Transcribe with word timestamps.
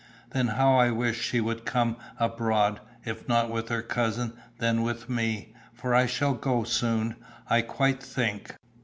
"Then 0.31 0.47
how 0.47 0.77
I 0.77 0.89
wish 0.89 1.21
she 1.21 1.39
would 1.39 1.63
come 1.63 1.95
abroad, 2.17 2.79
if 3.05 3.27
not 3.27 3.51
with 3.51 3.69
her 3.69 3.83
cousin, 3.83 4.33
then 4.57 4.81
with 4.81 5.11
me. 5.11 5.53
For 5.75 5.93
I 5.93 6.07
shall 6.07 6.33
go 6.33 6.63
soon, 6.63 7.17
I 7.47 7.61
quite 7.61 8.01
think. 8.01 8.55